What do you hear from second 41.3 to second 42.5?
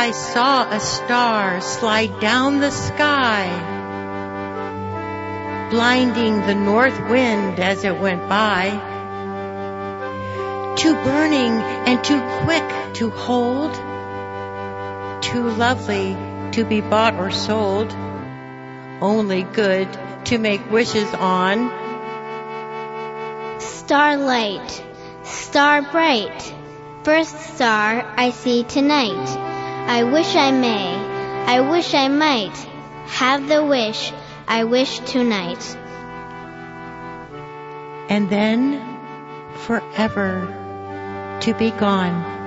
to be gone.